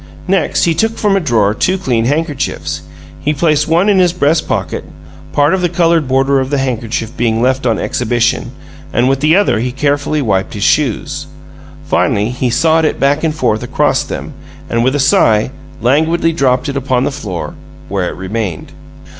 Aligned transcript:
Next, 0.27 0.63
he 0.63 0.73
took 0.73 0.97
from 0.97 1.15
a 1.15 1.19
drawer 1.19 1.53
two 1.53 1.77
clean 1.77 2.05
handkerchiefs. 2.05 2.81
He 3.19 3.33
placed 3.35 3.67
one 3.67 3.87
in 3.87 3.99
his 3.99 4.13
breast 4.13 4.47
pocket, 4.47 4.83
part 5.31 5.53
of 5.53 5.61
the 5.61 5.69
colored 5.69 6.07
border 6.07 6.39
of 6.39 6.49
the 6.49 6.57
handkerchief 6.57 7.15
being 7.15 7.39
left 7.39 7.67
on 7.67 7.77
exhibition, 7.77 8.49
and 8.91 9.07
with 9.07 9.19
the 9.19 9.35
other 9.35 9.59
he 9.59 9.71
carefully 9.71 10.19
wiped 10.19 10.55
his 10.55 10.63
shoes. 10.63 11.27
Finally, 11.85 12.31
he 12.31 12.49
sawed 12.49 12.83
it 12.83 12.99
back 12.99 13.23
and 13.23 13.35
forth 13.35 13.61
across 13.61 14.01
them, 14.03 14.33
and, 14.71 14.83
with 14.83 14.95
a 14.95 14.99
sigh, 14.99 15.51
languidly 15.83 16.33
dropped 16.33 16.67
it 16.67 16.75
upon 16.75 17.03
the 17.03 17.11
floor, 17.11 17.53
where 17.87 18.09
it 18.09 18.15
remained. 18.17 18.71